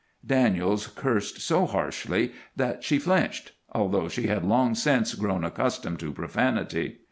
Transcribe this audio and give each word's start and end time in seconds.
Daniels 0.25 0.87
cursed 0.87 1.41
so 1.41 1.67
harshly 1.67 2.31
that 2.55 2.83
she 2.83 2.97
flinched, 2.97 3.51
although 3.71 4.09
she 4.09 4.25
had 4.25 4.43
long 4.43 4.73
since 4.73 5.13
grown 5.13 5.43
accustomed 5.43 5.99
to 5.99 6.11
profanity. 6.11 6.97